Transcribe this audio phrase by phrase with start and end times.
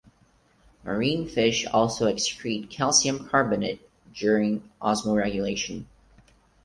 [0.83, 5.85] Marine fish also excrete calcium carbonate during osmoregulation.